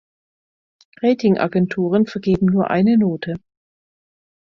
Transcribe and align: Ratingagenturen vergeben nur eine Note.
Ratingagenturen 1.03 2.07
vergeben 2.07 2.47
nur 2.47 2.71
eine 2.71 2.97
Note. 2.97 3.35